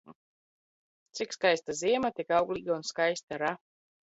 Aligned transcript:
Cik 1.19 1.35
skaista 1.37 1.75
ziema, 1.83 2.11
tik 2.21 2.35
augl?ga 2.39 2.79
un 2.79 2.89
skaista 2.89 3.41
ra 3.45 3.55